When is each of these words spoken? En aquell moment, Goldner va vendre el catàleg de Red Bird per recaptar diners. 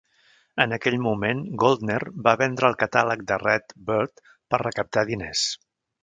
En 0.63 0.71
aquell 0.75 0.95
moment, 1.07 1.41
Goldner 1.63 1.99
va 2.27 2.33
vendre 2.41 2.71
el 2.73 2.77
catàleg 2.83 3.21
de 3.31 3.37
Red 3.43 3.75
Bird 3.91 4.23
per 4.55 4.61
recaptar 4.63 5.05
diners. 5.11 5.45